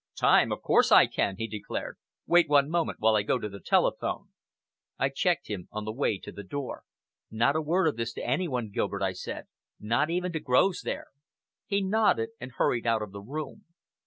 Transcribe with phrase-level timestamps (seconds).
[0.17, 0.51] "Time!
[0.51, 1.97] Of course I can," he declared.
[2.25, 4.29] "Wait one moment while I go to the telephone."
[4.97, 6.85] I checked him on the way to the door.
[7.29, 9.45] "Not a word of this to any one, Gilbert," I said.
[9.79, 11.09] "Not even to Groves there!"
[11.67, 13.65] He nodded and hurried out of the room.